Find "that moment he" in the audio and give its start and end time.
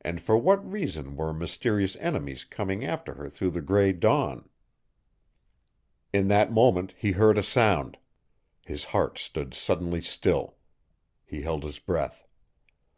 6.28-7.12